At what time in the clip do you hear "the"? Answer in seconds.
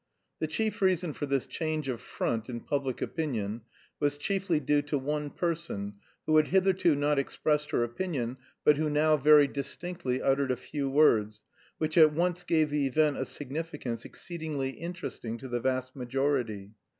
0.39-0.47, 12.71-12.87, 15.47-15.59